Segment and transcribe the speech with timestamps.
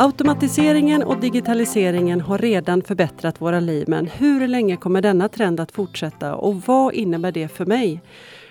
[0.00, 5.72] Automatiseringen och digitaliseringen har redan förbättrat våra liv men hur länge kommer denna trend att
[5.72, 8.02] fortsätta och vad innebär det för mig?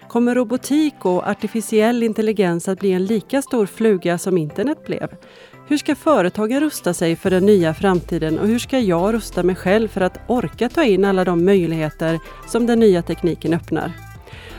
[0.07, 5.09] Kommer robotik och artificiell intelligens att bli en lika stor fluga som internet blev?
[5.67, 9.55] Hur ska företagen rusta sig för den nya framtiden och hur ska jag rusta mig
[9.55, 14.06] själv för att orka ta in alla de möjligheter som den nya tekniken öppnar?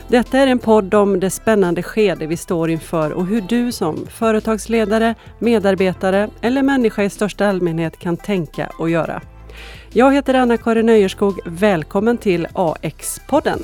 [0.09, 4.07] Detta är en podd om det spännande skede vi står inför och hur du som
[4.07, 9.21] företagsledare, medarbetare eller människa i största allmänhet kan tänka och göra.
[9.93, 11.39] Jag heter Anna-Karin Öjerskog.
[11.45, 13.59] Välkommen till AX-podden!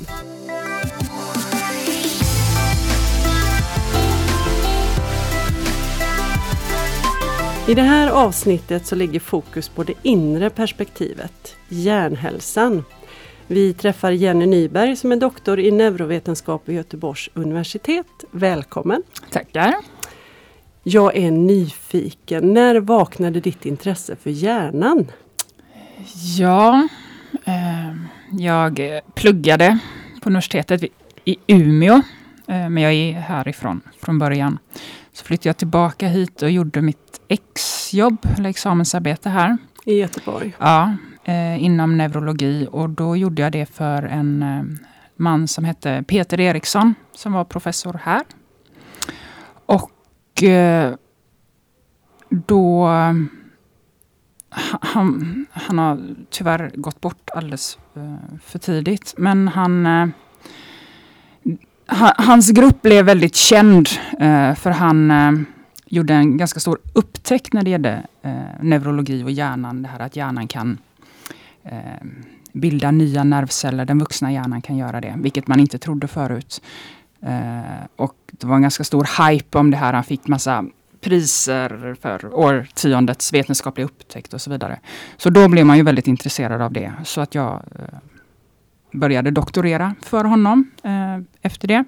[7.68, 12.84] I det här avsnittet så ligger fokus på det inre perspektivet, hjärnhälsan.
[13.48, 18.06] Vi träffar Jenny Nyberg som är doktor i neurovetenskap vid Göteborgs universitet.
[18.30, 19.02] Välkommen!
[19.30, 19.74] Tackar!
[20.82, 22.54] Jag är nyfiken.
[22.54, 25.06] När vaknade ditt intresse för hjärnan?
[26.38, 26.88] Ja,
[27.44, 27.94] eh,
[28.30, 29.78] jag pluggade
[30.22, 30.82] på universitetet
[31.24, 31.94] i Umeå.
[32.46, 34.58] Eh, men jag är härifrån från början.
[35.12, 39.56] Så flyttade jag tillbaka hit och gjorde mitt exjobb, eller examensarbete här.
[39.84, 40.52] I Göteborg?
[40.58, 42.68] Ja, eh, inom neurologi.
[42.70, 44.62] Och då gjorde jag det för en eh,
[45.16, 48.22] man som hette Peter Eriksson, som var professor här.
[49.66, 50.94] Och eh,
[52.28, 52.88] då...
[52.88, 53.14] Eh,
[54.80, 59.14] han, han har tyvärr gått bort alldeles eh, för tidigt.
[59.18, 60.08] Men han eh,
[62.16, 63.88] hans grupp blev väldigt känd
[64.56, 65.46] för han
[65.86, 68.06] gjorde en ganska stor upptäckt när det gällde
[68.60, 69.82] neurologi och hjärnan.
[69.82, 70.78] Det här att hjärnan kan
[72.52, 73.84] bilda nya nervceller.
[73.84, 76.62] Den vuxna hjärnan kan göra det, vilket man inte trodde förut.
[77.22, 79.92] Eh, och det var en ganska stor hype om det här.
[79.92, 80.64] Han fick massa
[81.00, 84.78] priser för årtiondets vetenskapliga upptäckt och så vidare.
[85.16, 86.92] Så då blev man ju väldigt intresserad av det.
[87.04, 87.98] Så att jag eh,
[88.92, 91.84] började doktorera för honom eh, efter det.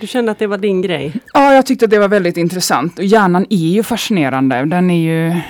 [0.00, 1.20] Du kände att det var din grej?
[1.32, 2.98] Ja, jag tyckte att det var väldigt intressant.
[2.98, 4.64] Och hjärnan är ju fascinerande.
[4.64, 5.40] Den är ju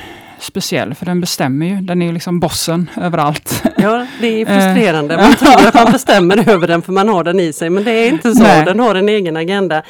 [0.45, 1.77] speciell, för den bestämmer ju.
[1.77, 3.63] Den är ju liksom bossen överallt.
[3.77, 5.17] Ja, det är frustrerande.
[5.17, 7.91] Man tror att man bestämmer över den för man har den i sig, men det
[7.91, 8.43] är inte så.
[8.43, 8.65] Nej.
[8.65, 9.83] Den har en egen agenda.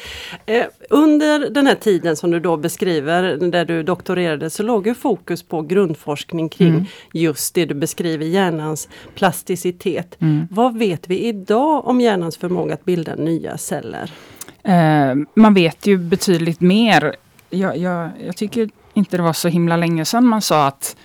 [0.45, 4.95] Eh, under den här tiden som du då beskriver, där du doktorerade, så låg ju
[4.95, 6.85] fokus på grundforskning kring mm.
[7.13, 10.21] just det du beskriver, hjärnans plasticitet.
[10.21, 10.47] Mm.
[10.51, 14.11] Vad vet vi idag om hjärnans förmåga att bilda nya celler?
[14.63, 17.15] Eh, man vet ju betydligt mer.
[17.49, 20.95] Jag, jag, jag tycker inte det var så himla länge sedan man sa att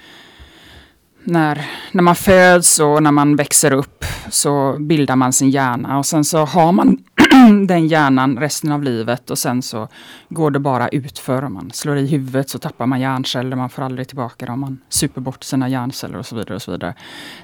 [1.25, 6.07] när, när man föds och när man växer upp så bildar man sin hjärna och
[6.07, 6.99] sen så har man
[7.67, 9.89] den hjärnan resten av livet och sen så
[10.29, 11.45] går det bara utför.
[11.45, 14.81] Om man slår i huvudet så tappar man hjärnceller, man får aldrig tillbaka dem, man
[14.89, 16.55] super bort sina hjärnceller och så vidare.
[16.55, 16.95] Och så vidare.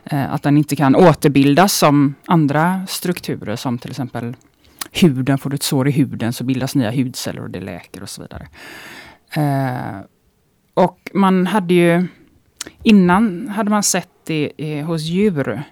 [0.05, 4.37] Eh, att den inte kan återbildas som andra strukturer som till exempel
[4.93, 8.09] huden, får du ett sår i huden så bildas nya hudceller och det läker och
[8.09, 8.49] så vidare.
[9.31, 10.01] Eh,
[10.77, 12.07] och man hade ju
[12.83, 15.63] Innan hade man sett det hos djur.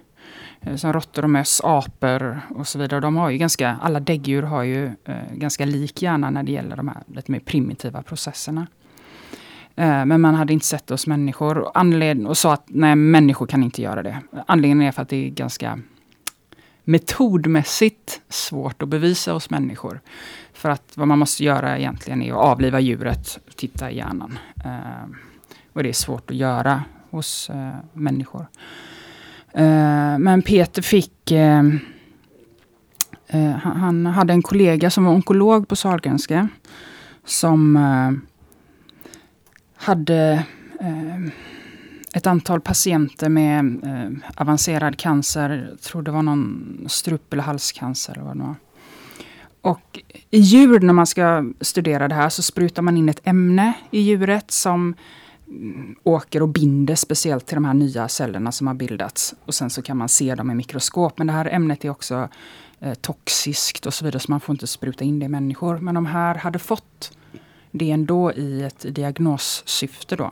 [0.60, 3.00] Eh, som råttor och möss, apor och så vidare.
[3.00, 6.76] De har ju ganska, alla däggdjur har ju eh, ganska lik hjärna när det gäller
[6.76, 8.66] de här lite mer primitiva processerna.
[9.76, 13.46] Eh, men man hade inte sett det hos människor anled och sa att nej, människor
[13.46, 14.20] kan inte göra det.
[14.46, 15.78] Anledningen är för att det är ganska
[16.84, 20.00] metodmässigt svårt att bevisa hos människor.
[20.52, 24.38] För att vad man måste göra egentligen är att avliva djuret och titta i hjärnan.
[24.64, 25.08] Eh,
[25.72, 28.46] och det är svårt att göra hos eh, människor.
[29.52, 31.30] Eh, men Peter fick...
[31.30, 31.62] Eh,
[33.26, 36.48] eh, han hade en kollega som var onkolog på Sahlgrenska.
[37.24, 38.12] Som eh,
[39.76, 40.44] hade
[40.80, 41.32] eh,
[42.14, 45.68] ett antal patienter med eh, avancerad cancer.
[45.70, 48.12] Jag tror det var någon strup eller halscancer.
[48.12, 48.54] Eller vad det var.
[49.60, 53.72] Och i djur, när man ska studera det här, så sprutar man in ett ämne
[53.90, 54.94] i djuret som
[55.48, 59.34] mm, åker och binder speciellt till de här nya cellerna som har bildats.
[59.44, 61.18] Och sen så kan man se dem i mikroskop.
[61.18, 62.28] Men det här ämnet är också
[62.80, 65.78] eh, toxiskt och så vidare, så man får inte spruta in det i människor.
[65.78, 67.18] Men de här hade fått
[67.70, 70.30] det ändå i ett diagnossyfte då.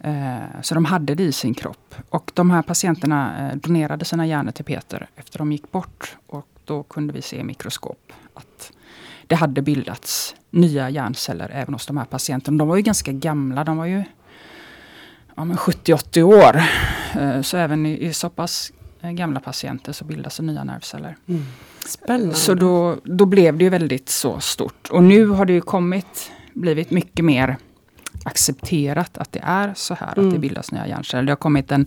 [0.00, 1.94] Eh, så de hade det i sin kropp.
[2.08, 6.16] Och de här patienterna eh, donerade sina hjärnor till Peter efter de gick bort.
[6.26, 8.72] Och då kunde vi se i mikroskop att
[9.26, 12.58] det hade bildats nya hjärnceller även hos de här patienterna.
[12.58, 14.04] De var ju ganska gamla, de var ju
[15.34, 16.62] ja, 70-80 år.
[17.20, 21.16] Eh, så även i, så pass gamla patienter så bildas det nya nervceller.
[21.26, 21.44] Mm.
[21.86, 22.34] Spännande.
[22.34, 24.88] Så då, då blev det ju väldigt så stort.
[24.90, 27.56] Och nu har det ju kommit, blivit mycket mer
[28.24, 30.28] accepterat att det är så här, mm.
[30.28, 31.22] att det bildas nya hjärnceller.
[31.22, 31.86] Det har kommit en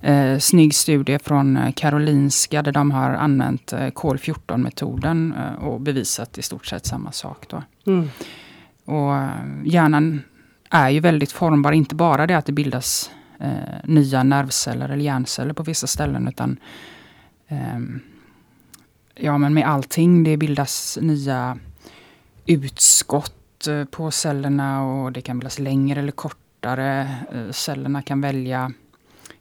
[0.00, 6.38] eh, snygg studie från eh, Karolinska där de har använt eh, kol-14-metoden eh, och bevisat
[6.38, 7.46] i stort sett samma sak.
[7.48, 7.62] Då.
[7.86, 8.10] Mm.
[8.84, 9.30] Och eh,
[9.64, 10.22] hjärnan
[10.70, 13.10] är ju väldigt formbar, inte bara det att det bildas
[13.40, 13.50] eh,
[13.84, 16.56] nya nervceller eller hjärnceller på vissa ställen utan
[17.48, 18.00] ehm,
[19.14, 20.24] ja, men med allting.
[20.24, 21.58] Det bildas nya
[22.46, 27.08] utskott eh, på cellerna och det kan bildas längre eller kortare.
[27.52, 28.72] Cellerna kan välja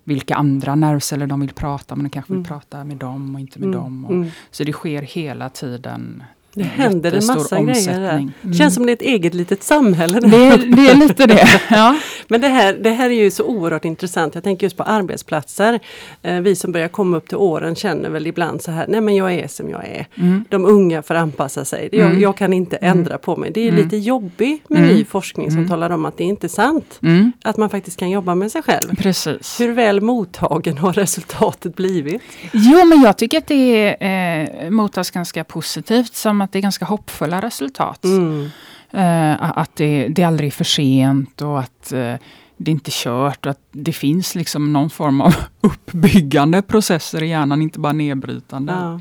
[0.08, 2.06] vilka andra nervceller de vill prata med.
[2.06, 2.48] De kanske vill mm.
[2.48, 3.80] prata med dem och inte med mm.
[3.80, 4.06] dem.
[4.06, 4.30] Och, mm.
[4.52, 6.24] Så det sker hela tiden
[6.58, 8.14] det händer en massa grejer där.
[8.14, 8.32] Mm.
[8.42, 10.20] Det känns som det är ett eget litet samhälle.
[10.20, 10.28] Det,
[10.58, 11.48] det är lite det.
[11.70, 11.98] Ja.
[12.28, 14.36] Men det här, det här är ju så oerhört intressant.
[14.36, 15.80] Jag tänker just på arbetsplatser.
[16.22, 19.16] Eh, vi som börjar komma upp till åren känner väl ibland så här, nej men
[19.16, 20.08] jag är som jag är.
[20.16, 20.46] Mm.
[20.50, 21.90] De unga får anpassa sig.
[21.92, 22.22] Jag, mm.
[22.22, 22.98] jag kan inte mm.
[22.98, 23.52] ändra på mig.
[23.52, 23.84] Det är mm.
[23.84, 27.00] lite jobbigt med ny forskning som talar om att det inte är sant.
[27.44, 28.96] Att man faktiskt kan jobba med sig själv.
[28.96, 29.60] Precis.
[29.60, 32.22] Hur väl mottagen har resultatet blivit?
[32.52, 36.16] Jo men jag tycker att det eh, mottas ganska positivt.
[36.16, 38.04] Som att det är ganska hoppfulla resultat.
[38.04, 38.50] Mm.
[38.94, 42.16] Uh, att det, det aldrig är för sent och att uh,
[42.58, 43.46] det är inte är kört.
[43.46, 48.74] Att det finns liksom någon form av uppbyggande processer i hjärnan, inte bara nedbrytande.
[48.74, 48.94] Ja.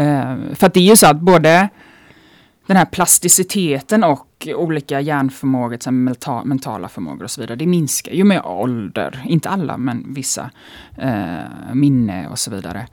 [0.00, 1.68] Uh, för att det är ju så att både
[2.66, 8.12] den här plasticiteten och olika hjärnförmågor, som mental, mentala förmågor och så vidare, det minskar
[8.12, 9.22] ju med ålder.
[9.24, 10.50] Inte alla, men vissa.
[11.72, 12.86] minne och så vidare.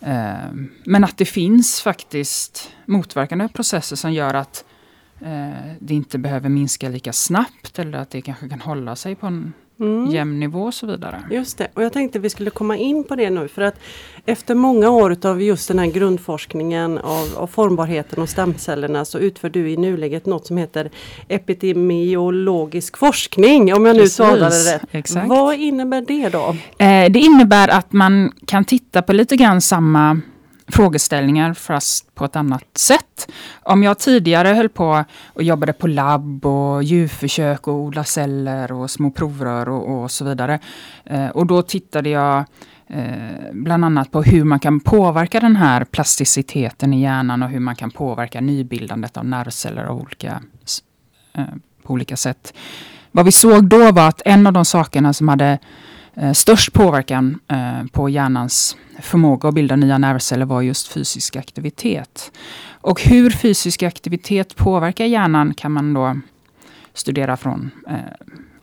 [0.00, 0.52] Eh,
[0.84, 4.64] men att det finns faktiskt motverkande processer som gör att
[5.20, 9.26] eh, det inte behöver minska lika snabbt eller att det kanske kan hålla sig på
[9.26, 10.10] en mm.
[10.10, 11.22] jämn nivå och så vidare.
[11.30, 13.80] Just det, och jag tänkte vi skulle komma in på det nu för att
[14.26, 19.50] efter många år av just den här grundforskningen av, av formbarheten och stamcellerna så utför
[19.50, 20.90] du i nuläget något som heter
[21.28, 24.82] epidemiologisk forskning om jag nu talade rätt.
[24.90, 25.28] Exakt.
[25.28, 26.56] Vad innebär det då?
[26.78, 30.20] Eh, det innebär att man kan titta på lite grann samma
[30.68, 33.32] frågeställningar fast på ett annat sätt.
[33.62, 38.90] Om jag tidigare höll på och jobbade på labb och djurförsök och odla celler och
[38.90, 40.58] små provrör och, och så vidare.
[41.04, 42.44] Eh, och då tittade jag
[42.86, 47.60] eh, bland annat på hur man kan påverka den här plasticiteten i hjärnan och hur
[47.60, 50.42] man kan påverka nybildandet av nervceller av olika,
[51.34, 51.44] eh,
[51.82, 52.54] på olika sätt.
[53.12, 55.58] Vad vi såg då var att en av de sakerna som hade
[56.20, 62.32] Eh, störst påverkan eh, på hjärnans förmåga att bilda nya nervceller var just fysisk aktivitet.
[62.80, 66.20] Och hur fysisk aktivitet påverkar hjärnan kan man då
[66.94, 67.96] studera från eh,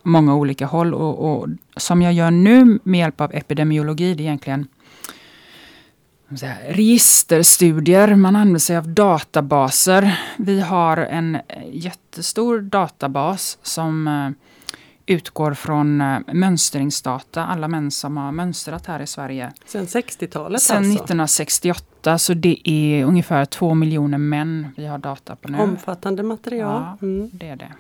[0.04, 0.94] många olika håll.
[0.94, 1.48] Och, och,
[1.78, 4.68] som jag gör nu med hjälp av epidemiologi, det är egentligen
[6.68, 8.16] registerstudier.
[8.16, 10.20] Man använder sig av databaser.
[10.38, 11.42] Vi har en eh,
[11.72, 14.45] jättestor databas som eh,
[15.06, 19.54] utgår från äh, mönstringsdata, alla män som har mönstrat här i Sverige.
[19.66, 20.92] Sen 60-talet Sen alltså?
[20.92, 25.58] 1968, så det är ungefär två miljoner män vi har data på nu.
[25.58, 26.82] Omfattande material.
[26.82, 27.30] Ja, mm.
[27.34, 27.72] det är det.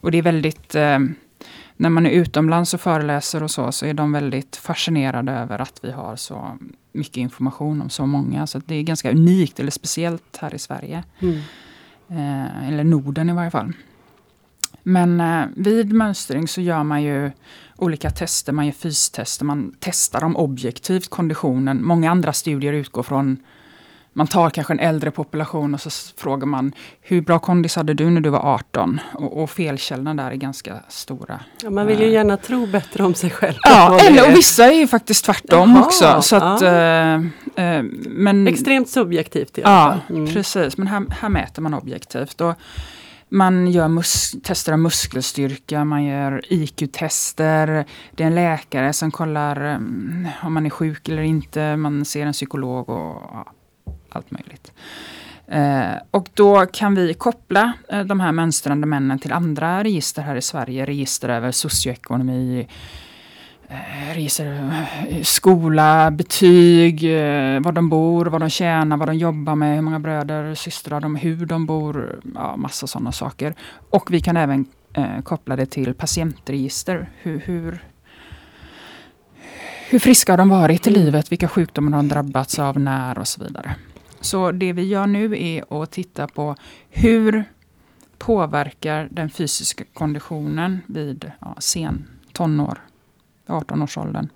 [0.00, 0.98] Och det är väldigt, äh,
[1.76, 5.78] när man är utomlands och föreläser och så, så är de väldigt fascinerade över att
[5.82, 6.58] vi har så
[6.92, 8.46] mycket information om så många.
[8.46, 11.04] Så det är ganska unikt eller speciellt här i Sverige.
[11.18, 11.38] Mm.
[12.08, 13.72] Eh, eller Norden i varje fall.
[14.88, 17.30] Men eh, vid mönstring så gör man ju
[17.76, 18.52] olika tester.
[18.52, 21.84] Man gör fystester, man testar om objektivt konditionen.
[21.84, 23.36] Många andra studier utgår från
[24.12, 28.10] man tar kanske en äldre population och så frågar man hur bra kondis hade du
[28.10, 29.00] när du var 18?
[29.14, 31.40] Och, och felkällorna där är ganska stora.
[31.62, 33.56] Ja, man vill ju gärna tro bättre om sig själv.
[33.62, 36.22] Ja, eller, och vissa är ju faktiskt tvärtom Jaha, också.
[36.22, 37.14] Så att, ja.
[37.62, 40.00] äh, men, Extremt subjektivt i alla fall.
[40.08, 40.32] Ja, mm.
[40.32, 40.76] precis.
[40.76, 42.40] Men här, här mäter man objektivt.
[42.40, 42.54] Och,
[43.28, 47.84] man gör mus tester av muskelstyrka, man gör IQ-tester.
[48.14, 51.76] Det är en läkare som kollar um, om man är sjuk eller inte.
[51.76, 53.52] Man ser en psykolog och ja,
[54.08, 54.72] allt möjligt.
[55.48, 60.36] Eh, och då kan vi koppla eh, de här mönstrande männen till andra register här
[60.36, 60.86] i Sverige.
[60.86, 62.68] Register över socioekonomi,
[63.68, 64.46] Eh, reser,
[65.08, 69.82] eh, skola, betyg, eh, var de bor, vad de tjänar, vad de jobbar med, hur
[69.82, 73.54] många bröder och systrar de hur de bor, ja, massa sådana saker.
[73.90, 77.10] Och vi kan även eh, koppla det till patientregister.
[77.22, 77.84] Hur, hur,
[79.90, 83.28] hur friska har de varit i livet, vilka sjukdomar har de drabbats av, när och
[83.28, 83.74] så vidare.
[84.20, 86.56] Så det vi gör nu är att titta på
[86.90, 87.44] hur
[88.18, 92.78] påverkar den fysiska konditionen vid ja, sen tonår
[93.46, 94.28] 18-årsåldern.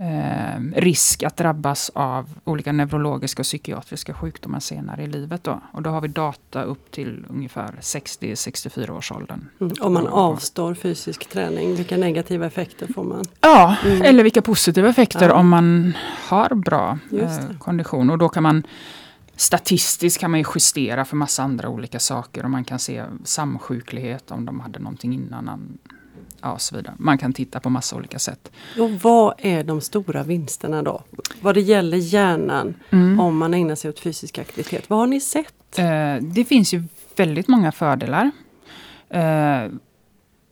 [0.00, 5.44] eh, risk att drabbas av olika neurologiska och psykiatriska sjukdomar senare i livet.
[5.44, 5.60] Då.
[5.72, 9.48] Och då har vi data upp till ungefär 60-64 års åldern.
[9.60, 9.72] Mm.
[9.80, 13.24] Om man avstår fysisk träning, vilka negativa effekter får man?
[13.40, 14.02] Ja, mm.
[14.02, 15.34] eller vilka positiva effekter ja.
[15.34, 15.92] om man
[16.28, 18.10] har bra eh, kondition.
[18.10, 18.62] Och då kan man
[19.40, 24.44] Statistiskt kan man justera för massa andra olika saker och man kan se samsjuklighet om
[24.44, 25.48] de hade någonting innan
[26.42, 26.94] ja, så vidare.
[26.98, 28.52] Man kan titta på massa olika sätt.
[28.78, 31.02] Och vad är de stora vinsterna då?
[31.40, 33.20] Vad det gäller hjärnan mm.
[33.20, 34.90] om man ägnar sig åt fysisk aktivitet.
[34.90, 35.78] Vad har ni sett?
[35.78, 36.82] Eh, det finns ju
[37.16, 38.30] väldigt många fördelar.
[39.10, 39.70] Eh,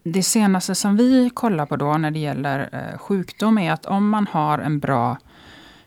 [0.03, 4.09] det senaste som vi kollar på då när det gäller eh, sjukdom är att om
[4.09, 5.19] man har en bra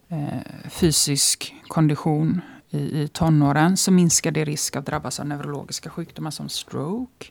[0.10, 6.32] eh, fysisk kondition i, i tonåren så minskar det risk att drabbas av neurologiska sjukdomar
[6.32, 7.28] som stroke,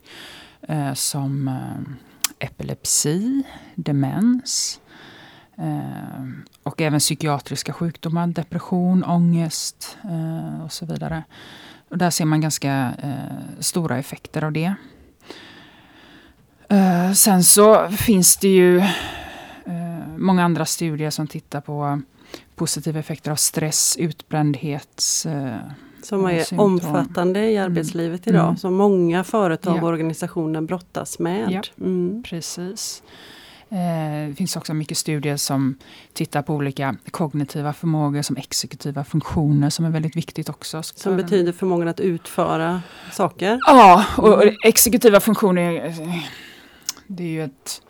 [0.63, 2.08] eh, som eh,
[2.41, 3.43] epilepsi,
[3.75, 4.81] demens
[5.57, 6.29] eh,
[6.63, 11.25] och även psykiatriska sjukdomar, depression, ångest eh, och så vidare.
[11.89, 14.75] Och där ser man ganska eh, stora effekter av det.
[17.15, 18.83] Sen så finns det ju
[20.17, 22.03] många andra studier som tittar på
[22.55, 25.27] positiva effekter av stress, utbrändhet,
[26.03, 26.59] som är symptom.
[26.59, 27.65] omfattande i mm.
[27.65, 28.37] arbetslivet mm.
[28.37, 28.49] idag.
[28.49, 28.57] Mm.
[28.57, 31.51] Som många företag och organisationer brottas med.
[31.51, 32.23] Ja, mm.
[32.23, 33.03] Precis.
[33.71, 35.79] Eh, det finns också mycket studier som
[36.13, 40.83] tittar på olika kognitiva förmågor som exekutiva funktioner som är väldigt viktigt också.
[40.83, 43.59] Som betyder förmågan att utföra saker?
[43.67, 45.95] Ja, och exekutiva funktioner
[47.07, 47.83] det är ju ett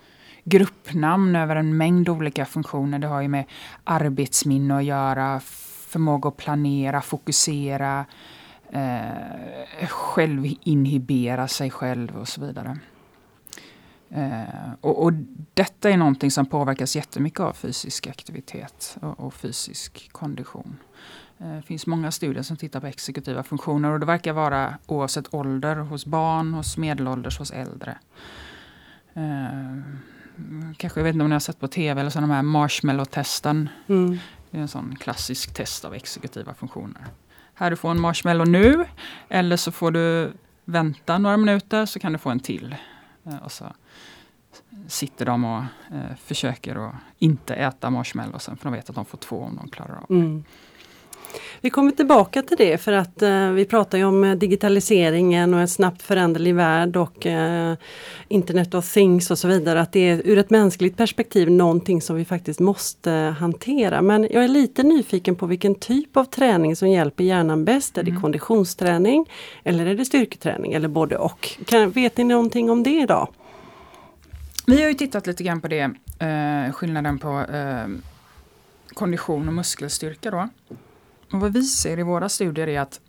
[0.43, 2.99] gruppnamn över en mängd olika funktioner.
[2.99, 3.45] Det har ju med
[3.83, 5.41] arbetsminne att göra,
[5.89, 8.05] förmåga att planera, fokusera,
[8.71, 12.79] eh, självinhibera sig själv och så vidare.
[14.09, 15.13] Eh, och, och,
[15.53, 20.77] detta är någonting som påverkas jättemycket av fysisk aktivitet och, och fysisk kondition.
[21.39, 25.33] Eh, det finns många studier som tittar på exekutiva funktioner och det verkar vara oavsett
[25.33, 27.97] ålder hos barn, hos medelålders, hos äldre.
[29.13, 29.77] Eh,
[30.77, 33.69] kanske, jag vet inte om ni har sett på tv eller så de här marshmallow-testen.
[33.87, 34.17] Mm.
[34.51, 37.05] Det är en sån klassisk test av exekutiva funktioner.
[37.53, 38.85] Här du får en marshmallow nu
[39.29, 40.33] eller så får du
[40.65, 42.75] vänta några minuter så kan du få en till.
[43.25, 43.65] Eh, och så
[44.87, 49.17] sitter de och eh, försöker att inte äta marshmallowsen för de vet att de får
[49.17, 50.13] två om de klarar av det.
[50.13, 50.43] Mm.
[51.61, 55.59] Vi kommer tillbaka till det för att eh, vi pratar ju om eh, digitaliseringen och
[55.59, 57.73] en snabbt föränderlig värld och eh,
[58.27, 59.81] Internet of things och så vidare.
[59.81, 64.01] Att det är ur ett mänskligt perspektiv någonting som vi faktiskt måste hantera.
[64.01, 67.97] Men jag är lite nyfiken på vilken typ av träning som hjälper hjärnan bäst.
[67.97, 68.21] Är det mm.
[68.21, 69.25] konditionsträning
[69.63, 71.49] eller är det styrketräning eller både och?
[71.65, 73.27] Kan, vet ni någonting om det idag?
[74.67, 77.87] Vi har ju tittat lite grann på det, eh, skillnaden på eh,
[78.93, 80.49] kondition och muskelstyrka då.
[81.31, 82.99] Och vad vi ser i våra studier är att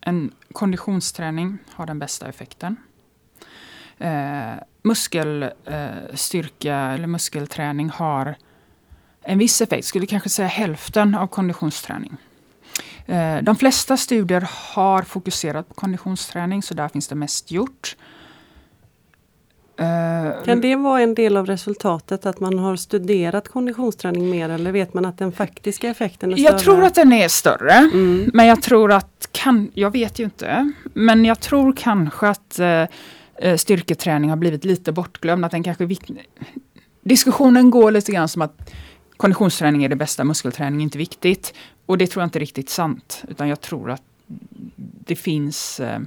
[0.00, 2.76] en konditionsträning har den bästa effekten.
[3.98, 8.34] Eh, muskelstyrka eh, eller muskelträning har
[9.22, 12.16] en viss effekt, skulle kanske säga hälften av konditionsträning.
[13.06, 17.96] Eh, de flesta studier har fokuserat på konditionsträning så där finns det mest gjort.
[19.80, 24.72] Eh, kan det vara en del av resultatet att man har studerat konditionsträning mer eller
[24.72, 26.52] vet man att den faktiska effekten är större?
[26.52, 27.72] Jag tror att den är större.
[27.72, 28.30] Mm.
[28.34, 32.86] Men jag tror att, kan, jag vet ju inte, men jag tror kanske att eh,
[33.36, 35.44] eh styrketräning har blivit lite bortglömd.
[35.44, 35.88] Att den kanske
[37.02, 38.70] Diskussionen går lite grann som att
[39.16, 41.54] konditionsträning är det bästa, muskelträning är inte viktigt.
[41.86, 43.24] Och det tror jag inte är riktigt sant.
[43.28, 44.02] Utan jag tror att
[45.06, 45.98] det finns eh,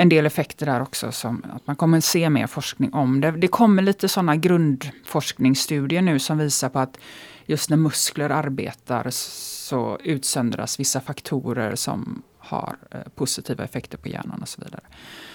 [0.00, 3.30] en del effekter där också som att man kommer se mer forskning om det.
[3.30, 6.98] Det kommer lite sådana grundforskningsstudier nu som visar på att
[7.46, 14.42] just när muskler arbetar så utsöndras vissa faktorer som har eh, positiva effekter på hjärnan
[14.42, 14.82] och så vidare.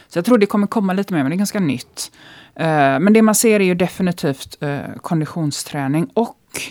[0.07, 2.11] Så jag tror det kommer komma lite mer, men det är ganska nytt.
[2.55, 6.61] Eh, men det man ser är ju definitivt eh, konditionsträning och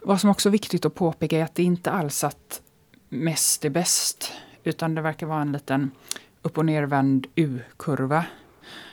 [0.00, 2.60] vad som också är viktigt att påpeka är att det inte alls att
[3.08, 4.32] mest är bäst.
[4.64, 5.90] Utan det verkar vara en liten
[6.42, 8.24] upp och nervänd U-kurva.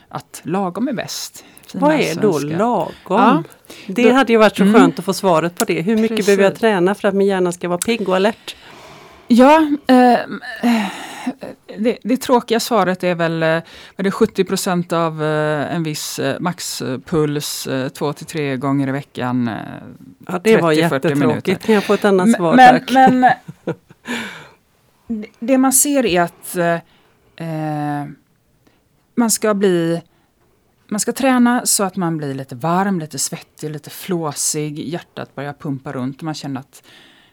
[0.08, 1.44] Att lagom är bäst.
[1.74, 2.92] Vad är då lagom?
[3.08, 3.42] Ja,
[3.86, 4.74] det då, hade ju varit så mm.
[4.74, 5.82] skönt att få svaret på det.
[5.82, 6.26] Hur mycket Precis.
[6.26, 8.56] behöver jag träna för att min hjärna ska vara pigg och alert?
[9.28, 10.18] Ja, eh,
[11.78, 13.58] det, det tråkiga svaret är väl eh,
[13.96, 19.48] det 70% av eh, en viss eh, maxpuls eh, två till tre gånger i veckan.
[19.48, 19.54] Eh,
[20.26, 21.64] ja, det 30, var jättetråkigt.
[21.64, 22.90] Kan jag få ett annat svar men, tack?
[22.90, 23.26] Men,
[25.38, 26.56] det man ser är att
[27.40, 28.06] eh,
[29.14, 30.02] man ska bli
[30.88, 34.78] man ska träna så att man blir lite varm, lite svettig, lite flåsig.
[34.78, 36.82] Hjärtat börjar pumpa runt och man känner att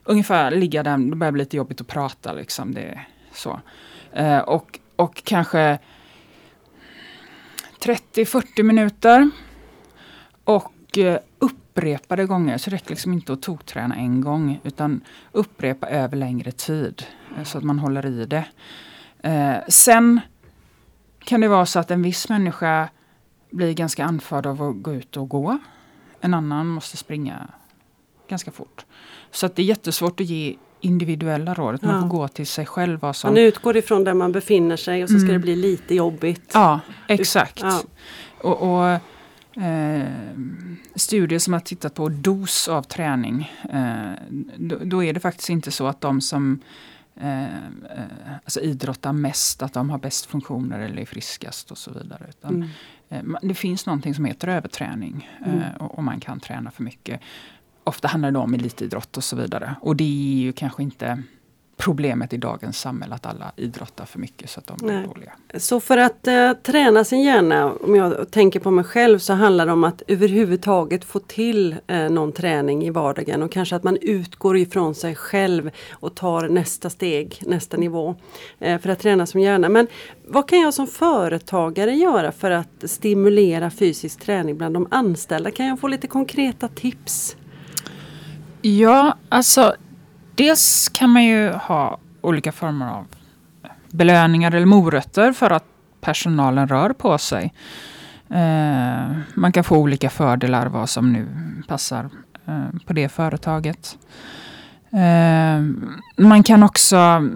[0.03, 2.33] ungefär ligga där, det börjar bli lite jobbigt att prata.
[2.33, 3.61] Liksom, det är så.
[4.13, 5.79] Eh, och, och kanske
[7.79, 9.29] 30-40 minuter.
[10.43, 14.59] Och eh, upprepade gånger, så det räcker liksom inte att tokträna en gång.
[14.63, 17.03] Utan upprepa över längre tid.
[17.37, 18.45] Eh, så att man håller i det.
[19.21, 20.21] Eh, sen
[21.19, 22.89] kan det vara så att en viss människa
[23.49, 25.57] blir ganska andfådd av att gå ut och gå.
[26.21, 27.47] En annan måste springa
[28.29, 28.85] ganska fort.
[29.31, 31.83] Så att det är jättesvårt att ge individuella råd.
[31.83, 32.99] Man får gå till sig själv.
[32.99, 33.29] Vad som...
[33.29, 35.33] Man utgår ifrån där man befinner sig och så ska mm.
[35.33, 36.51] det bli lite jobbigt.
[36.53, 37.59] Ja, exakt.
[37.61, 37.81] Ja.
[38.41, 38.87] Och, och
[39.63, 40.07] eh,
[40.95, 43.51] Studier som har tittat på dos av träning.
[43.73, 44.11] Eh,
[44.57, 46.59] då, då, är det faktiskt inte så att de som
[47.21, 47.61] eh, eh
[48.43, 52.25] alltså idrottar mest, att de har bäst funktioner eller är friskast och så vidare.
[52.29, 52.69] Utan, mm.
[53.09, 55.59] Eh, det finns någonting som heter överträning mm.
[55.59, 57.21] Eh, och, och man kan träna för mycket
[57.87, 59.75] ofta handlar det om elitidrott och så vidare.
[59.81, 61.23] Och det är ju kanske inte
[61.77, 65.07] problemet i dagens samhälle att alla idrottar för mycket så att de blir Nej.
[65.07, 65.31] dåliga.
[65.57, 69.65] Så för att eh, träna sin hjärna, om jag tänker på mig själv, så handlar
[69.65, 73.97] det om att överhuvudtaget få till eh, någon träning i vardagen och kanske att man
[74.01, 78.15] utgår ifrån sig själv och tar nästa steg, nästa nivå
[78.59, 79.69] eh, för att träna sin hjärna.
[79.69, 79.87] Men
[80.27, 85.51] vad kan jag som företagare göra för att stimulera fysisk träning bland de anställda?
[85.51, 87.35] Kan jag få lite konkreta tips?
[88.61, 89.75] Ja, alltså
[90.37, 93.05] dels kan man ju ha olika former av
[93.91, 95.63] belöningar eller morötter för att
[96.01, 97.53] personalen rör på sig.
[98.29, 101.27] Eh, man kan få olika fördelar vad som nu
[101.67, 102.09] passar
[102.45, 103.97] eh, på det företaget.
[104.91, 105.61] Eh,
[106.17, 107.29] man kan också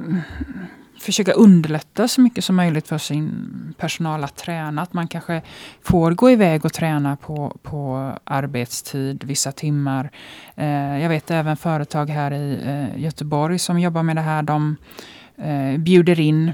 [1.01, 4.81] försöka underlätta så mycket som möjligt för sin personal att träna.
[4.81, 5.41] Att man kanske
[5.81, 10.11] får gå iväg och träna på, på arbetstid vissa timmar.
[10.55, 14.43] Eh, jag vet även företag här i eh, Göteborg som jobbar med det här.
[14.43, 14.75] De
[15.37, 16.53] eh, bjuder in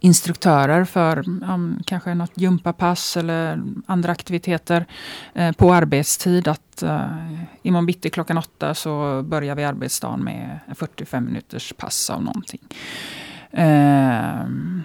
[0.00, 4.86] instruktörer för um, kanske något gympapass eller andra aktiviteter
[5.34, 6.48] eh, på arbetstid.
[6.48, 12.22] Att uh, imorgon bitti klockan åtta så börjar vi arbetsdagen med 45 minuters pass av
[12.22, 12.60] någonting.
[13.52, 14.82] Ehm,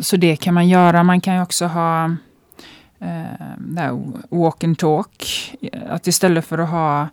[0.00, 1.02] så det kan man göra.
[1.02, 2.04] Man kan ju också ha
[3.00, 5.24] eh, walk and talk.
[5.88, 7.08] Att istället för att ha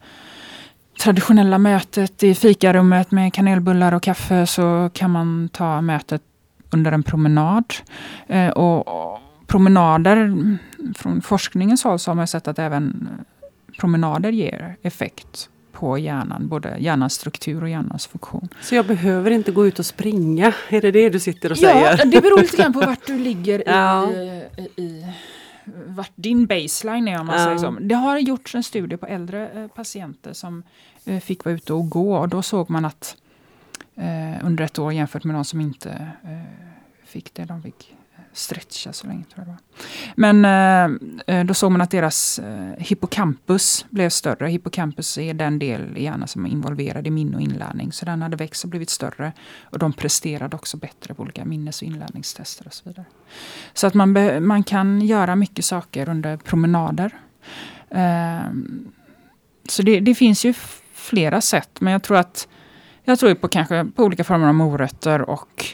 [0.99, 6.21] traditionella mötet i fikarummet med kanelbullar och kaffe så kan man ta mötet
[6.69, 7.73] under en promenad.
[8.27, 10.35] Eh, och promenader,
[10.95, 13.09] från forskningens håll så har man sett att även
[13.79, 18.49] promenader ger effekt på hjärnan, både hjärnans struktur och hjärnans funktion.
[18.61, 20.53] Så jag behöver inte gå ut och springa?
[20.69, 21.97] Är det det du sitter och säger?
[21.97, 24.11] Ja, det beror lite grann på vart du ligger ja.
[24.11, 25.05] i, i
[25.85, 27.45] vart din baseline är om man ja.
[27.45, 27.77] säger så.
[27.79, 30.63] Det har gjorts en studie på äldre eh, patienter som
[31.05, 33.17] eh, fick vara ute och gå och då såg man att
[33.95, 35.89] eh, under ett år jämfört med de som inte
[36.23, 36.29] eh,
[37.05, 37.95] fick det, de fick
[38.39, 39.23] stretcha så länge.
[39.23, 39.59] Tror jag det var.
[40.15, 44.47] Men eh, eh, då såg man att deras eh, hippocampus blev större.
[44.47, 47.91] Hippocampus är den del i hjärnan som är involverad i minne och inlärning.
[47.91, 49.31] Så den hade växt och blivit större.
[49.61, 53.05] Och de presterade också bättre på olika minnes och inlärningstester och så vidare.
[53.73, 57.11] Så att man, man kan göra mycket saker under promenader.
[57.89, 58.51] Eh,
[59.69, 60.53] så det, det finns ju
[60.93, 61.81] flera sätt.
[61.81, 62.47] Men jag tror att
[63.03, 65.65] jag tror på kanske på olika former av morötter och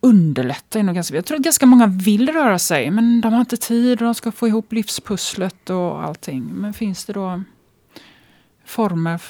[0.00, 3.56] underlättar nog ganska Jag tror att ganska många vill röra sig men de har inte
[3.56, 6.44] tid och de ska få ihop livspusslet och allting.
[6.44, 7.42] Men finns det då
[8.64, 9.20] former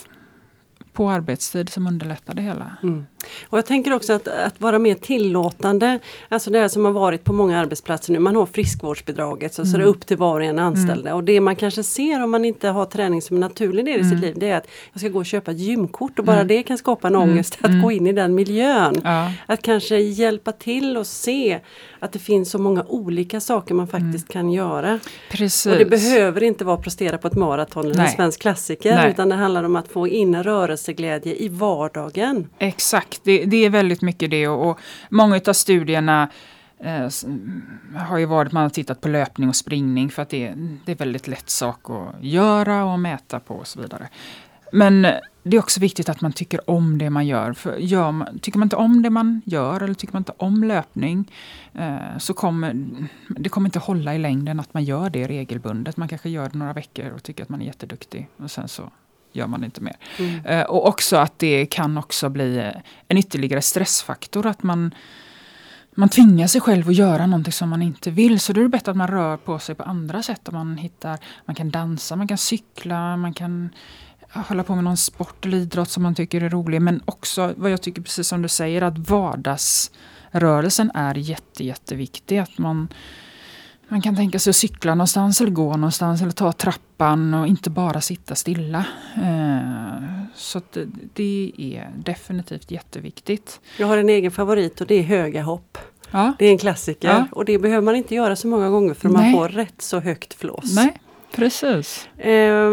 [0.98, 2.76] på arbetstid som underlättar det hela.
[2.82, 3.06] Mm.
[3.48, 7.32] Och jag tänker också att, att vara mer tillåtande, alltså det som har varit på
[7.32, 9.72] många arbetsplatser nu, man har friskvårdsbidraget så, mm.
[9.72, 11.10] så det är upp till var och en anställda.
[11.10, 11.16] Mm.
[11.16, 14.04] Och det man kanske ser om man inte har träning som en naturlig del i
[14.04, 14.20] sitt mm.
[14.20, 16.48] liv, det är att jag ska gå och köpa ett gymkort och bara mm.
[16.48, 17.30] det kan skapa en mm.
[17.30, 19.00] ångest att gå in i den miljön.
[19.04, 19.32] Ja.
[19.46, 21.60] Att kanske hjälpa till och se
[21.98, 25.00] att det finns så många olika saker man faktiskt kan göra.
[25.30, 25.72] Precis.
[25.72, 29.10] Och det behöver inte vara att prestera på ett maraton eller en svensk klassiker Nej.
[29.10, 30.42] utan det handlar om att få in
[30.88, 32.48] reseglädje i vardagen.
[32.58, 34.78] Exakt det, det är väldigt mycket det och, och
[35.10, 36.28] många av studierna
[36.78, 37.08] eh,
[37.96, 40.54] har ju varit, man har tittat på löpning och springning för att det,
[40.86, 44.08] det är väldigt lätt sak att göra och mäta på och så vidare.
[44.72, 45.06] Men
[45.42, 47.52] det är också viktigt att man tycker om det man gör.
[47.52, 50.64] För gör man, tycker man inte om det man gör eller tycker man inte om
[50.64, 51.32] löpning
[51.74, 52.86] eh, så kommer
[53.28, 55.96] det kommer inte hålla i längden att man gör det regelbundet.
[55.96, 58.90] Man kanske gör det några veckor och tycker att man är jätteduktig och sen så
[59.32, 59.96] gör man inte mer.
[60.18, 60.46] Mm.
[60.46, 62.72] Eh, och också att det kan också bli
[63.08, 64.46] en ytterligare stressfaktor.
[64.46, 64.94] Att man,
[65.94, 68.40] man tvingar sig själv att göra någonting som man inte vill.
[68.40, 70.48] Så då är det bättre att man rör på sig på andra sätt.
[70.48, 73.70] Om man, hittar, man kan dansa, man kan cykla, man kan
[74.30, 76.82] hålla på med någon sport eller idrott som man tycker är rolig.
[76.82, 82.38] Men också vad jag tycker, precis som du säger, att vardagsrörelsen är jätte, jätteviktig.
[82.38, 82.88] Att man,
[83.88, 87.70] man kan tänka sig att cykla någonstans eller gå någonstans eller ta trappan och inte
[87.70, 88.84] bara sitta stilla.
[89.16, 90.02] Eh,
[90.34, 90.60] så
[91.14, 93.60] det, är definitivt jätteviktigt.
[93.78, 95.78] Jag har en egen favorit och det är höga hopp.
[96.10, 96.32] Ja.
[96.38, 97.26] Det är en klassiker Ja.
[97.32, 99.32] och det behöver man inte göra så många gånger för man Nej.
[99.32, 100.74] får rätt så högt flås.
[100.74, 101.00] Nej,
[101.34, 102.08] precis.
[102.18, 102.70] Eh,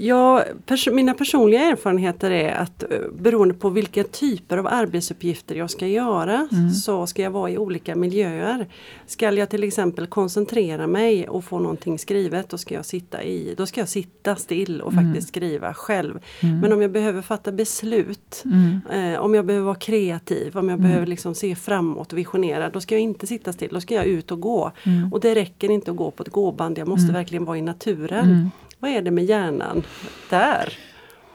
[0.00, 2.88] ja, pers mina personliga erfarenheter är att eh,
[3.20, 6.70] beroende på vilka typer av arbetsuppgifter jag ska göra Mm.
[6.70, 8.66] så ska jag vara i olika miljöer.
[9.06, 13.54] Ska jag till exempel koncentrera mig och få någonting skrivet då ska jag sitta, i,
[13.56, 15.04] då ska jag sitta still och Mm.
[15.04, 16.18] faktiskt skriva själv.
[16.40, 16.58] Mm.
[16.60, 18.80] Men om jag behöver fatta beslut Mm.
[19.14, 20.88] Eh, om jag behöver vara kreativ, om jag Mm.
[20.90, 24.06] behöver liksom se framåt och visionera, då ska jag inte sitta still, då ska jag
[24.06, 24.72] ut och gå.
[24.86, 25.12] Mm.
[25.12, 28.50] Och det räcker inte att gå på ett gåband, jag måste verkligen vara i naturen.
[28.82, 29.82] Vad är det med hjärnan
[30.30, 30.78] där?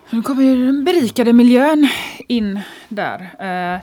[0.09, 1.87] Nu kommer ju den berikade miljön
[2.27, 3.19] in där.
[3.21, 3.79] Eh,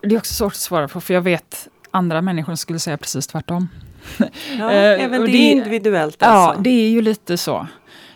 [0.00, 3.26] det är också svårt att svara på för jag vet andra människor skulle säga precis
[3.26, 3.68] tvärtom.
[4.18, 4.24] Ja,
[4.72, 6.62] Eh, även det det- är individuellt Ja, alltså.
[6.62, 7.66] det är ju lite så.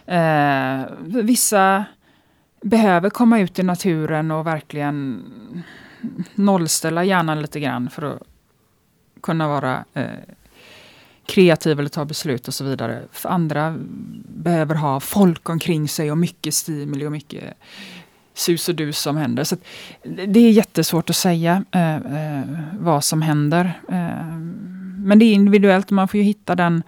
[0.06, 0.80] Eh,
[1.22, 1.84] vissa
[2.62, 5.22] behöver komma ut i naturen och verkligen
[6.34, 8.22] nollställa hjärnan lite grann för att
[9.22, 10.04] kunna vara eh,
[11.30, 13.02] kreativ eller ta beslut och så vidare.
[13.12, 13.76] För andra
[14.24, 17.44] behöver ha folk omkring sig och mycket stimuli och mycket
[18.34, 19.44] sus och dus som händer.
[19.44, 19.64] Så att
[20.26, 22.44] det är jättesvårt att säga eh, eh,
[22.78, 23.80] vad som händer.
[23.88, 24.36] Eh,
[25.04, 26.82] men det är individuellt och man får ju hitta den,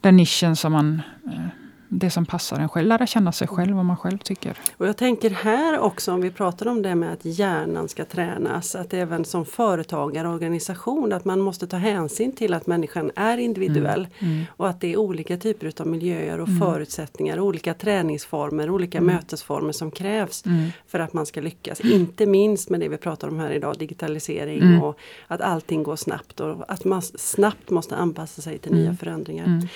[0.00, 1.59] den nischen som man eh,
[1.92, 4.58] det som passar en själv, lära känna sig själv vad man själv tycker.
[4.76, 8.74] Och jag tänker här också om vi pratar om det med att hjärnan ska tränas,
[8.74, 13.38] att även som företagare och organisation att man måste ta hänsyn till att människan är
[13.38, 14.44] individuell Mm.
[14.56, 16.60] och att det är olika typer av miljöer och Mm.
[16.60, 19.14] förutsättningar, olika träningsformer, olika Mm.
[19.14, 20.68] mötesformer som krävs Mm.
[20.86, 21.80] för att man ska lyckas.
[21.80, 24.82] Inte minst med det vi pratar om här idag, digitalisering Mm.
[24.82, 28.84] och att allting går snabbt och att man snabbt måste anpassa sig till Mm.
[28.84, 29.68] nya förändringar.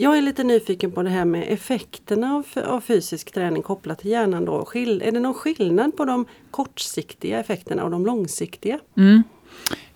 [0.00, 4.10] Jag är lite nyfiken på det här med effekterna av, av fysisk träning kopplat till
[4.10, 4.44] hjärnan.
[4.44, 4.64] Då.
[4.64, 8.78] Skill, är det någon skillnad på de kortsiktiga effekterna och de långsiktiga?
[8.96, 9.22] Mm.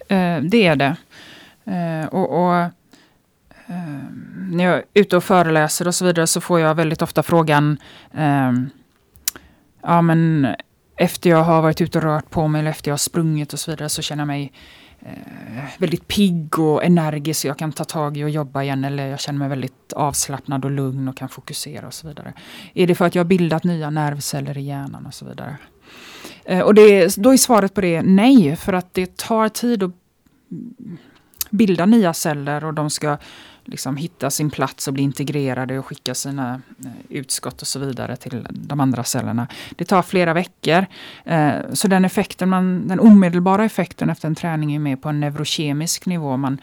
[0.09, 0.97] Eh, det är det.
[1.65, 2.71] Eh, och, och, eh,
[4.51, 7.79] när jag är ute och föreläser och så vidare så får jag väldigt ofta frågan
[8.15, 8.53] eh,
[9.83, 10.49] Ja men
[10.97, 13.59] efter jag har varit ute och rört på mig eller efter jag har sprungit och
[13.59, 14.53] så vidare så känner jag mig
[15.07, 19.07] Eh, väldigt pigg och energisk så jag kan ta tag i och jobba igen eller
[19.07, 22.33] jag känner mig väldigt avslappnad och lugn och kan fokusera och så vidare.
[22.75, 25.57] Är det för att jag har bildat nya nervceller i hjärnan och så vidare?
[26.45, 29.91] Eh, och det, då är svaret på det nej, för att det tar tid att
[31.51, 33.19] bilda nya celler och de ska
[33.65, 38.17] liksom hitta sin plats och bli integrerade och skicka sina eh, utskott och så vidare
[38.17, 39.49] till de andra cellerna.
[39.77, 40.87] Det tar flera veckor.
[41.25, 45.21] Eh, så den effekten, man, den omedelbara effekten efter en träning är mer på en
[45.21, 46.37] neurokemisk nivå.
[46.37, 46.59] Man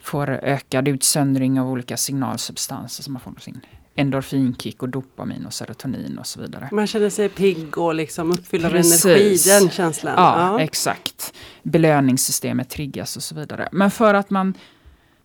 [0.00, 3.02] får ökad utsöndring av olika signalsubstanser.
[3.02, 3.60] Så man får sin
[3.94, 6.68] endorfinkick och dopamin och serotonin och så vidare.
[6.72, 10.14] Man känner sig pigg och liksom uppfylld av energi, den känslan.
[10.16, 11.34] Ja, exakt.
[11.62, 13.68] Belöningssystemet triggas och så vidare.
[13.72, 14.54] Men för att man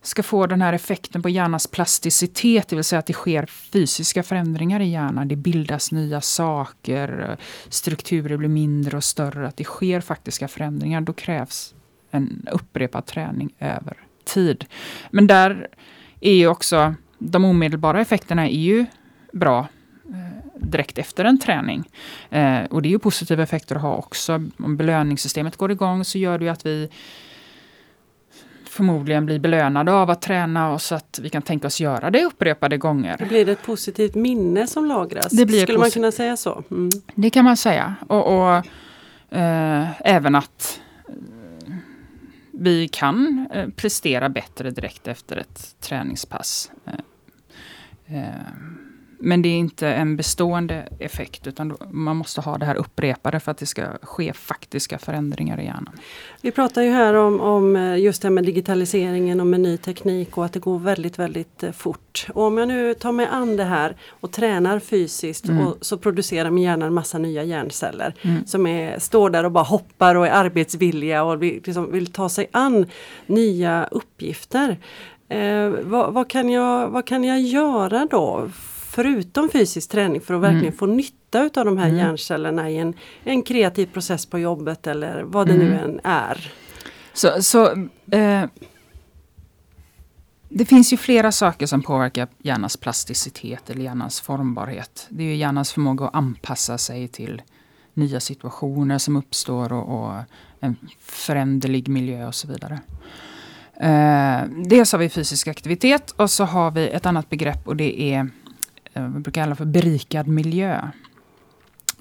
[0.06, 4.22] ska få den här effekten på hjärnans plasticitet, det vill säga att det sker fysiska
[4.22, 5.28] förändringar i hjärnan.
[5.28, 7.36] Det bildas nya saker,
[7.68, 11.00] strukturer blir mindre och större, att det sker faktiska förändringar.
[11.00, 11.74] Då krävs
[12.10, 14.64] en upprepad träning över tid.
[15.10, 15.68] Men där
[16.20, 18.86] är ju också de omedelbara effekterna är ju
[19.32, 19.68] bra
[20.08, 21.90] eh, direkt efter en träning.
[22.30, 24.42] Eh, och det är ju positiva effekter att ha också.
[24.58, 26.90] Om belöningssystemet går igång så gör det ju att vi
[28.76, 32.24] förmodligen blir belönade av att träna och så att vi kan tänka oss göra det
[32.24, 33.16] upprepade gånger.
[33.18, 35.32] Då blir det ett positivt minne som lagras.
[35.32, 36.62] Det blir Skulle man kunna säga så?
[36.70, 36.90] Mm.
[37.14, 37.94] Det kan man säga.
[38.08, 38.56] Och, och
[39.38, 41.74] eh, även att eh,
[42.50, 46.70] vi kan eh, prestera bättre direkt efter ett träningspass.
[46.86, 48.30] Eh, eh,
[49.18, 53.50] men det är inte en bestående effekt utan man måste ha det här upprepade för
[53.50, 55.90] att det ska ske faktiska förändringar i hjärnan.
[56.40, 59.76] Vi pratar ju här om, om eh, just det här med digitaliseringen och med ny
[59.76, 62.26] teknik och att det går väldigt, väldigt eh, fort.
[62.34, 65.66] Och om jag nu tar mig an det här och tränar fysiskt Mm.
[65.66, 68.46] och så producerar min hjärna en massa nya hjärnceller Mm.
[68.46, 72.28] som är, står där och bara hoppar och är arbetsvilliga och vill, liksom, vill ta
[72.28, 72.86] sig an
[73.26, 74.76] nya uppgifter.
[75.28, 78.48] Eh, vad, vad, kan jag, vad kan jag göra då?
[78.96, 80.76] Förutom fysisk träning för att verkligen Mm.
[80.78, 81.98] få nytta utav de här Mm.
[81.98, 85.84] hjärncellerna i en, en kreativ process på jobbet eller vad det nu Mm.
[85.84, 86.52] än är.
[87.12, 87.66] Så, så
[88.10, 88.44] eh,
[90.48, 95.06] det finns ju flera saker som påverkar hjärnans plasticitet eller hjärnans formbarhet.
[95.10, 97.42] Det är ju hjärnans förmåga att anpassa sig till
[97.94, 100.14] nya situationer som uppstår och, och
[100.60, 102.80] en föränderlig miljö och så vidare.
[103.80, 108.00] Eh, dels har vi fysisk aktivitet och så har vi ett annat begrepp och det
[108.14, 108.28] är
[108.96, 110.90] Eh, vi brukar kalla för berikad miljö.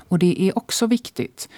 [0.08, 1.49] Och det är också viktigt.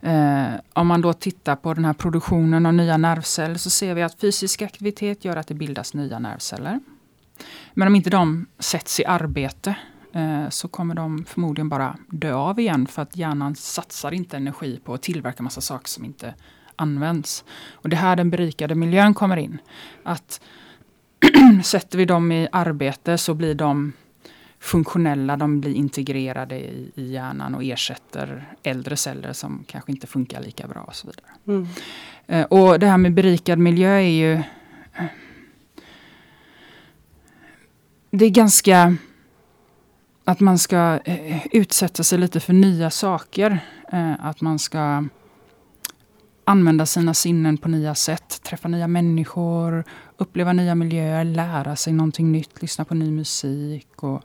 [0.00, 4.02] Eh, om man då tittar på den här produktionen av nya nervceller så ser vi
[4.02, 6.80] att fysisk aktivitet gör att det bildas nya nervceller.
[7.74, 9.76] Men om inte de sätts i arbete
[10.12, 14.80] eh, så kommer de förmodligen bara dö av igen för att hjärnan satsar inte energi
[14.84, 16.34] på att tillverka massa saker som inte
[16.76, 17.44] används.
[17.72, 19.58] Och det här den berikade miljön kommer in.
[20.02, 20.40] Att
[21.64, 23.92] sätter vi dem i arbete så blir de
[24.60, 30.40] funktionella, de blir integrerade i, i hjärnan och ersätter äldre celler som kanske inte funkar
[30.40, 31.26] lika bra och så vidare.
[31.46, 31.66] Mm.
[32.26, 34.42] Eh, och det här med berikad miljö är ju
[38.10, 38.96] Det är ganska
[40.24, 43.60] att man ska eh, utsätta sig lite för nya saker.
[43.92, 45.04] Eh, att man ska
[46.44, 49.84] använda sina sinnen på nya sätt, träffa nya människor,
[50.16, 54.20] uppleva nya miljöer, lära sig någonting nytt, lyssna på ny musik och eh,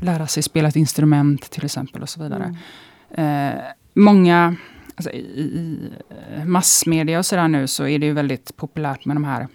[0.00, 2.56] lära sig spela ett instrument till exempel och så vidare.
[3.10, 3.54] Mm.
[3.54, 3.62] Eh,
[3.94, 4.56] många,
[4.94, 5.90] alltså, i, i,
[6.44, 9.48] massmedia och sådär nu så är det ju väldigt populärt med de här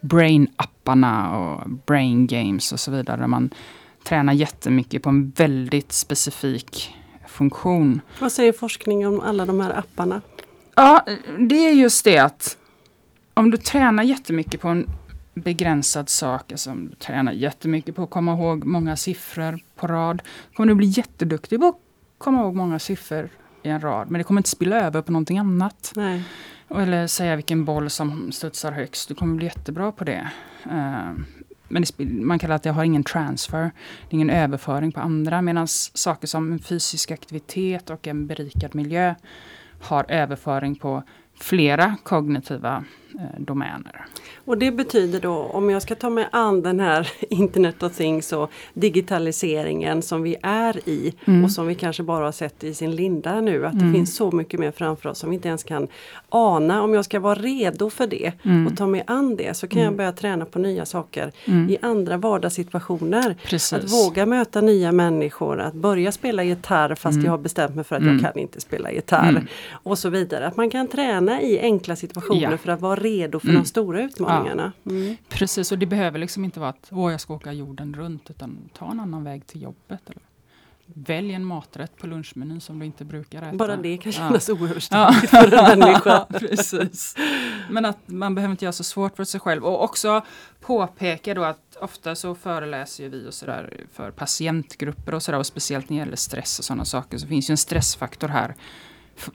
[0.00, 3.20] brain-apparna och brain games och så vidare.
[3.20, 3.50] Där man
[4.04, 6.94] tränar jättemycket på en väldigt specifik
[7.28, 8.00] funktion.
[8.20, 10.20] Vad säger forskning om alla de här apparna?
[10.74, 11.06] Ja,
[11.38, 12.56] det är just det att
[13.34, 14.86] om du tränar jättemycket på en
[15.34, 20.22] begränsad sak, alltså du tränar jättemycket på att komma ihåg många siffror på rad,
[20.54, 21.78] kommer du bli jätteduktig på att
[22.18, 23.28] komma ihåg många siffror
[23.62, 24.10] i en rad.
[24.10, 25.92] Men det kommer inte spilla över på någonting annat.
[25.96, 26.24] Nej.
[26.68, 29.08] Eller säga vilken boll som studsar högst.
[29.08, 30.30] Du kommer bli jättebra på det.
[30.66, 31.12] Uh,
[31.68, 33.60] men det, man kallar att det har ingen transfer.
[33.60, 35.42] Det är ingen överföring på andra.
[35.42, 39.14] Medan saker som fysisk aktivitet och en berikad miljö
[39.80, 41.02] har överföring på
[41.34, 42.84] flera kognitiva
[43.38, 44.06] domäner.
[44.44, 48.32] Och det betyder då om jag ska ta mig an den här Internet of Things
[48.32, 51.44] och digitaliseringen som vi är i mm.
[51.44, 53.86] och som vi kanske bara har sett i sin linda nu att mm.
[53.86, 55.88] det finns så mycket mer framför oss som vi inte ens kan
[56.28, 56.82] ana.
[56.82, 58.66] Om jag ska vara redo för det mm.
[58.66, 59.96] och ta mig an det så kan jag mm.
[59.96, 61.70] börja träna på nya saker mm.
[61.70, 63.36] i andra vardagssituationer.
[63.44, 63.72] Precis.
[63.72, 67.24] Att våga möta nya människor, att börja spela gitarr fast mm.
[67.24, 69.46] jag har bestämt mig för att jag kan inte spela gitarr.
[69.72, 70.46] Och så vidare.
[70.46, 72.56] Att man kan träna i enkla situationer ja.
[72.56, 74.72] för att vara redo för de stora utmaningarna.
[74.86, 75.16] Mm.
[75.28, 78.58] Precis, och det behöver liksom inte vara att Åh, jag ska åka jorden runt, utan
[78.72, 80.10] ta en annan väg till jobbet.
[80.10, 80.22] Eller
[80.94, 83.56] välj en maträtt på lunchmenyn som du inte brukar äta.
[83.56, 84.54] Bara det kan kännas ja.
[84.54, 86.26] oöverstigligt för en människa.
[86.38, 87.16] Precis.
[87.70, 89.64] Men att man behöver inte göra så svårt för sig själv.
[89.64, 90.24] Och också
[90.60, 95.38] påpeka då att ofta så föreläser vi och sådär för patientgrupper och sådär.
[95.38, 98.54] Och speciellt när det gäller stress och sådana saker så finns ju en stressfaktor här.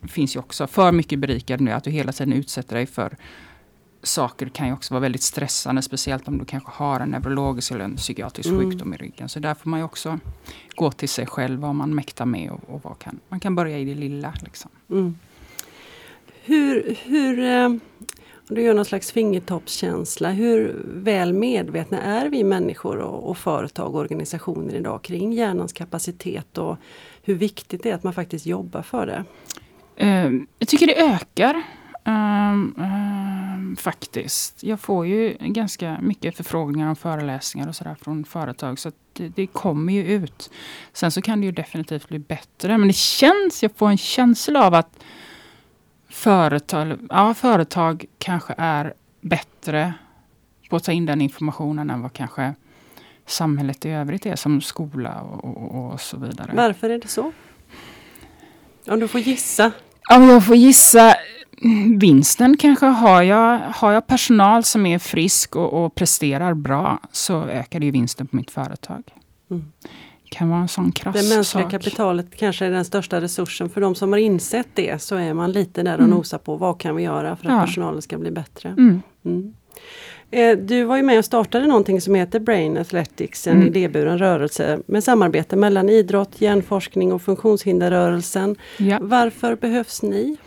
[0.07, 3.17] Finns ju också för mycket berikad nu, att du hela tiden utsätter dig för
[4.03, 7.85] saker kan ju också vara väldigt stressande, speciellt om du kanske har en neurologisk eller
[7.85, 8.61] en psykiatrisk mm.
[8.61, 9.29] sjukdom i ryggen.
[9.29, 10.19] Så där får man ju också
[10.75, 13.77] gå till sig själv, vad man mäktar med och, och vad kan, man kan börja
[13.77, 14.33] i det lilla.
[14.41, 14.71] Liksom.
[14.89, 15.15] Mm.
[16.43, 17.69] Hur, hur eh,
[18.49, 24.01] du gör någon slags fingertoppskänsla, hur väl medvetna är vi människor och, och företag och
[24.01, 26.77] organisationer idag kring hjärnans kapacitet och
[27.23, 29.23] hur viktigt det är att man faktiskt jobbar för det?
[30.05, 31.63] Uh, jag tycker det ökar.
[32.03, 32.75] Um,
[33.75, 34.63] faktiskt.
[34.63, 38.79] Jag får ju ganska mycket förfrågningar om föreläsningar och sådär från företag.
[38.79, 40.49] Så det, det, kommer ju ut.
[40.93, 42.77] Sen så kan det ju definitivt bli bättre.
[42.77, 44.99] Men det känns, jag får en känsla av att
[46.09, 49.93] företag, ja, företag kanske är bättre
[50.69, 52.53] på att ta in den informationen än vad kanske
[53.25, 56.51] samhället i övrigt är som skola och, och, och så vidare.
[56.55, 57.31] Varför är det så?
[58.87, 59.71] Om du får gissa?
[60.09, 61.15] Om jag får gissa
[61.99, 67.43] vinsten kanske, har jag, har jag personal som är frisk och, och presterar bra så
[67.43, 69.03] ökar det vinsten på mitt företag.
[69.51, 69.65] Mm.
[70.29, 71.71] kan vara en sån krass Det mänskliga sak.
[71.71, 73.69] kapitalet kanske är den största resursen.
[73.69, 76.09] För de som har insett det så är man lite där och mm.
[76.17, 77.65] nosar på vad kan vi göra för att ja.
[77.65, 78.69] personalen ska bli bättre.
[78.69, 79.01] Mm.
[79.25, 79.53] mm.
[80.31, 83.67] Eh, du var ju med och startade någonting som heter Brain Athletics, en mm.
[83.67, 88.55] idéburen rörelse med samarbete mellan idrott, hjärnforskning och funktionshinderrörelsen.
[88.77, 88.97] Ja.
[89.01, 90.37] Varför behövs ni?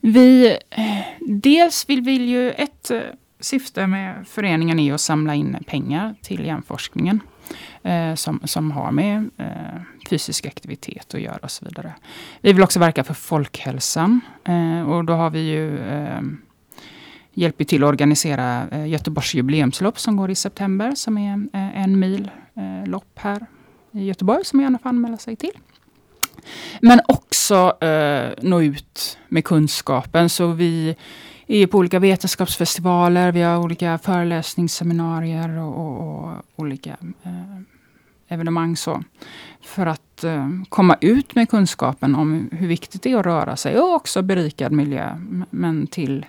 [0.00, 0.84] Vi, eh,
[1.20, 3.00] dels vill vi ju ett eh,
[3.40, 7.20] syfte med föreningen är att samla in pengar till hjärnforskningen.
[7.82, 11.94] Eh, som, som har med eh, fysisk aktivitet att göra och så vidare.
[12.40, 16.20] Vi vill också verka för folkhälsan eh, och då har vi ju eh,
[17.32, 21.98] hjälper till att organisera eh, Göteborgs jubileumslopp som går i september som är eh, en
[21.98, 23.46] mil eh, lopp här
[23.92, 25.58] i Göteborg som man gärna får anmäla sig till.
[26.80, 30.28] Men också eh, nå ut med kunskapen.
[30.28, 30.96] Så vi
[31.46, 37.60] är på olika vetenskapsfestivaler, vi har olika föreläsningsseminarier och, och, och olika eh,
[38.28, 38.76] evenemang.
[38.76, 39.02] Så,
[39.62, 43.78] för att eh, komma ut med kunskapen om hur viktigt det är att röra sig
[43.78, 45.16] och också berikad miljö.
[45.50, 46.26] Men till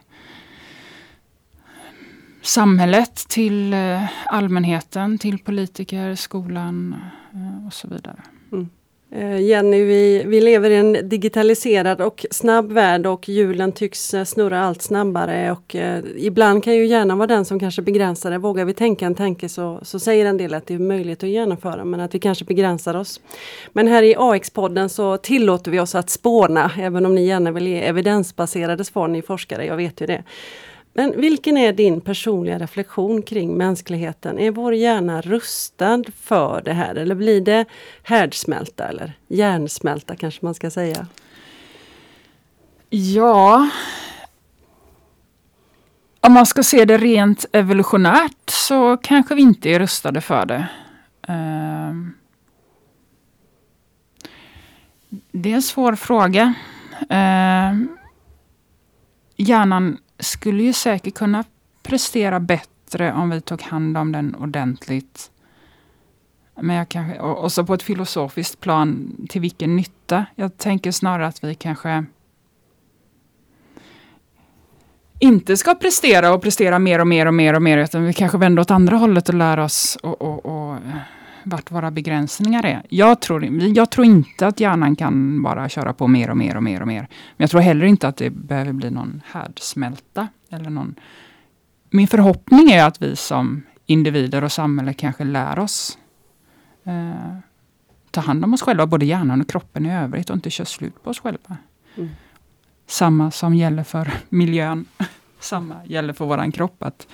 [2.41, 6.95] samhället, till eh, allmänheten, till politiker, skolan
[7.33, 8.21] eh, och så vidare.
[8.51, 8.69] Mm.
[9.11, 14.23] Eh, Jenny, vi, vi lever i en digitaliserad och snabb värld och hjulen tycks eh,
[14.23, 18.37] snurra allt snabbare och eh, ibland kan ju hjärnan vara den som kanske begränsar det.
[18.37, 21.29] Vågar vi tänka en tanke så, så säger en del att det är möjligt att
[21.29, 23.21] genomföra men att vi kanske begränsar oss.
[23.73, 27.67] Men här i AX-podden så tillåter vi oss att spåna även om ni gärna vill
[27.67, 30.23] ge evidensbaserade svar, ni forskare, jag vet ju det.
[30.93, 34.39] Men vilken är din personliga reflektion kring mänskligheten?
[34.39, 37.65] Är vår hjärna rustad för det här eller blir det
[38.03, 41.07] härdsmälta eller hjärnsmälta kanske man ska säga?
[42.89, 43.69] Ja,
[46.21, 50.67] om man ska se det rent evolutionärt så kanske vi inte är rustade för det.
[51.27, 52.13] Ehm.
[55.31, 56.53] Det är en svår fråga.
[57.09, 57.97] Ehm.
[59.37, 61.43] Hjärnan skulle ju säkert kunna
[61.83, 65.31] prestera bättre om vi tog hand om den ordentligt.
[66.61, 70.25] Men jag kanske, och, så på ett filosofiskt plan, till vilken nytta?
[70.35, 72.05] Jag tänker snarare att vi kanske
[75.19, 78.37] inte ska prestera och prestera mer och mer och mer och mer, utan vi kanske
[78.37, 80.97] vänder åt andra hållet och lär oss och, och, och eh,
[81.43, 82.83] vart våra begränsningar är.
[82.89, 86.63] Jag tror, jag tror inte att hjärnan kan bara köra på mer och mer och
[86.63, 87.01] mer och mer.
[87.01, 90.27] Men jag tror heller inte att det behöver bli någon härdsmälta.
[90.49, 90.95] Eller någon...
[91.89, 95.97] Min förhoppning är att vi som individer och samhälle kanske lär oss
[96.83, 97.37] eh,
[98.11, 101.03] ta hand om oss själva, både hjärnan och kroppen i övrigt och inte köra slut
[101.03, 101.57] på oss själva.
[101.95, 102.09] Mm.
[102.87, 104.85] Samma som gäller för miljön.
[105.39, 106.83] Samma gäller för våran kropp.
[106.83, 107.07] Att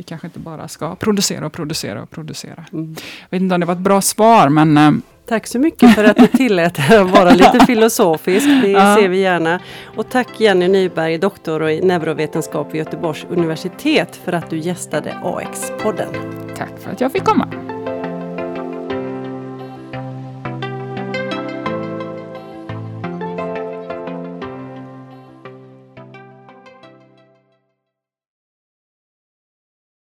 [0.00, 2.64] vi kanske inte bara ska producera och producera och producera.
[2.72, 2.94] Mm.
[3.20, 4.90] Jag vet inte om det var ett bra svar men eh,
[5.28, 8.46] Tack så mycket för att du tillät att vara lite filosofisk.
[8.62, 8.96] Det ja.
[8.96, 9.60] ser vi gärna.
[9.96, 16.08] Och tack Jenny Nyberg, doktor i neurovetenskap vid Göteborgs universitet för att du gästade AX-podden.
[16.56, 17.69] Tack för att jag fick komma.